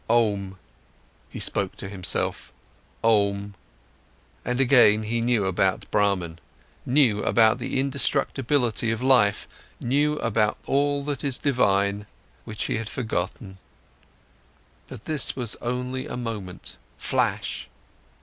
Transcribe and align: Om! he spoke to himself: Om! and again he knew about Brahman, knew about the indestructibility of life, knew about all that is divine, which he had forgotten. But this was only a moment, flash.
Om! 0.09 0.57
he 1.29 1.39
spoke 1.39 1.75
to 1.75 1.87
himself: 1.87 2.51
Om! 3.03 3.53
and 4.43 4.59
again 4.59 5.03
he 5.03 5.21
knew 5.21 5.45
about 5.45 5.85
Brahman, 5.91 6.39
knew 6.87 7.21
about 7.23 7.59
the 7.59 7.79
indestructibility 7.79 8.89
of 8.89 9.03
life, 9.03 9.47
knew 9.79 10.17
about 10.17 10.57
all 10.65 11.03
that 11.03 11.23
is 11.23 11.37
divine, 11.37 12.07
which 12.45 12.63
he 12.63 12.77
had 12.77 12.89
forgotten. 12.89 13.59
But 14.87 15.03
this 15.03 15.35
was 15.35 15.55
only 15.57 16.07
a 16.07 16.17
moment, 16.17 16.77
flash. 16.97 17.69